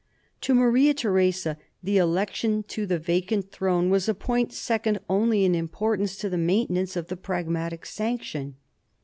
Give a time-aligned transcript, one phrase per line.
[0.41, 5.53] To Maria Theresa the election to the vacant throne was a point second only in
[5.53, 8.55] importance to the mainte nance of the Pragmatic Sanction.